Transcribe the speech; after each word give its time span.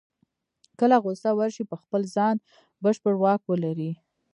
کله 0.79 0.95
غوسه 1.03 1.29
ورشي 1.37 1.63
په 1.69 1.75
خپل 1.81 2.01
ځان 2.15 2.35
بشپړ 2.83 3.13
واک 3.23 3.41
ولري. 3.47 3.91